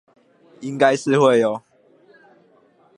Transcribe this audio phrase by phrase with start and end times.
[0.61, 1.61] 應該是會呦